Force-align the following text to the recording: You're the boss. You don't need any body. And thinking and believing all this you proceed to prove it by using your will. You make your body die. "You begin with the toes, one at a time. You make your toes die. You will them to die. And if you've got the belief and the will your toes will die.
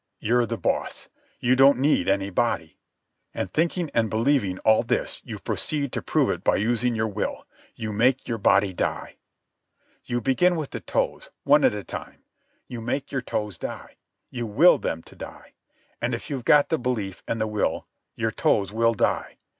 You're 0.19 0.47
the 0.47 0.57
boss. 0.57 1.09
You 1.39 1.55
don't 1.55 1.77
need 1.77 2.09
any 2.09 2.31
body. 2.31 2.79
And 3.35 3.53
thinking 3.53 3.91
and 3.93 4.09
believing 4.09 4.57
all 4.65 4.81
this 4.81 5.21
you 5.23 5.37
proceed 5.37 5.91
to 5.93 6.01
prove 6.01 6.31
it 6.31 6.43
by 6.43 6.55
using 6.55 6.95
your 6.95 7.07
will. 7.07 7.45
You 7.75 7.93
make 7.93 8.27
your 8.27 8.39
body 8.39 8.73
die. 8.73 9.17
"You 10.03 10.19
begin 10.19 10.55
with 10.55 10.71
the 10.71 10.79
toes, 10.79 11.29
one 11.43 11.63
at 11.63 11.75
a 11.75 11.83
time. 11.83 12.23
You 12.67 12.81
make 12.81 13.11
your 13.11 13.21
toes 13.21 13.59
die. 13.59 13.97
You 14.31 14.47
will 14.47 14.79
them 14.79 15.03
to 15.03 15.15
die. 15.15 15.53
And 16.01 16.15
if 16.15 16.31
you've 16.31 16.45
got 16.45 16.69
the 16.69 16.79
belief 16.79 17.21
and 17.27 17.39
the 17.39 17.45
will 17.45 17.85
your 18.15 18.31
toes 18.31 18.71
will 18.73 18.95
die. 18.95 19.37